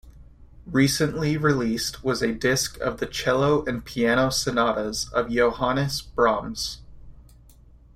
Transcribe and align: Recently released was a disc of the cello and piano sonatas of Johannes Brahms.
Recently 0.65 1.37
released 1.37 2.03
was 2.03 2.23
a 2.23 2.33
disc 2.33 2.79
of 2.79 2.97
the 2.99 3.05
cello 3.05 3.63
and 3.65 3.85
piano 3.85 4.31
sonatas 4.31 5.07
of 5.13 5.29
Johannes 5.29 6.01
Brahms. 6.01 6.79